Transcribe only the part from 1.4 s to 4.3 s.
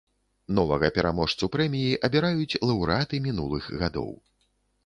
прэміі абіраюць лаўрэаты мінулых гадоў.